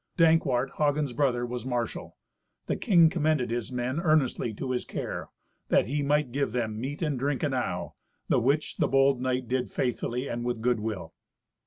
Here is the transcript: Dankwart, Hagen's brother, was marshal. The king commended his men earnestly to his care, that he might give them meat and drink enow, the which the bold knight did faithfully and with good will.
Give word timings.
Dankwart, 0.17 0.71
Hagen's 0.79 1.13
brother, 1.13 1.45
was 1.45 1.63
marshal. 1.63 2.17
The 2.65 2.75
king 2.75 3.07
commended 3.07 3.51
his 3.51 3.71
men 3.71 3.99
earnestly 3.99 4.51
to 4.55 4.71
his 4.71 4.83
care, 4.83 5.29
that 5.69 5.85
he 5.85 6.01
might 6.01 6.31
give 6.31 6.53
them 6.53 6.81
meat 6.81 7.03
and 7.03 7.19
drink 7.19 7.43
enow, 7.43 7.93
the 8.27 8.39
which 8.39 8.77
the 8.77 8.87
bold 8.87 9.21
knight 9.21 9.47
did 9.47 9.69
faithfully 9.69 10.27
and 10.27 10.43
with 10.43 10.59
good 10.59 10.79
will. 10.79 11.13